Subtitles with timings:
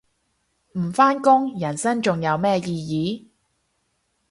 [0.79, 3.27] 唔返工人生仲有咩意義